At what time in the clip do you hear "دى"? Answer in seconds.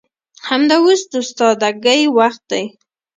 2.51-2.63